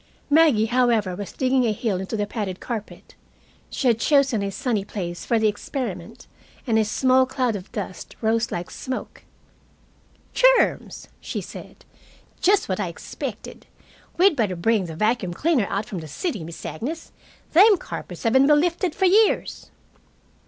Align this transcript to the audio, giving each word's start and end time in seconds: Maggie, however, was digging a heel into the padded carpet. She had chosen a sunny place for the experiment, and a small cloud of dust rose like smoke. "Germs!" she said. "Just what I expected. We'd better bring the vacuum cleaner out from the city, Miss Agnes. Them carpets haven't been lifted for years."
Maggie, 0.31 0.65
however, 0.65 1.15
was 1.15 1.31
digging 1.31 1.63
a 1.65 1.71
heel 1.71 1.99
into 2.01 2.17
the 2.17 2.25
padded 2.25 2.59
carpet. 2.59 3.13
She 3.69 3.87
had 3.87 3.99
chosen 3.99 4.41
a 4.41 4.49
sunny 4.49 4.83
place 4.83 5.25
for 5.25 5.37
the 5.37 5.47
experiment, 5.47 6.25
and 6.65 6.79
a 6.79 6.85
small 6.85 7.27
cloud 7.27 7.55
of 7.55 7.71
dust 7.71 8.15
rose 8.19 8.51
like 8.51 8.71
smoke. 8.71 9.23
"Germs!" 10.33 11.07
she 11.19 11.39
said. 11.39 11.85
"Just 12.41 12.67
what 12.67 12.79
I 12.79 12.87
expected. 12.87 13.67
We'd 14.17 14.35
better 14.35 14.55
bring 14.55 14.85
the 14.87 14.95
vacuum 14.95 15.35
cleaner 15.35 15.67
out 15.69 15.85
from 15.85 15.99
the 15.99 16.07
city, 16.07 16.43
Miss 16.43 16.65
Agnes. 16.65 17.11
Them 17.53 17.77
carpets 17.77 18.23
haven't 18.23 18.47
been 18.47 18.59
lifted 18.59 18.95
for 18.95 19.05
years." 19.05 19.69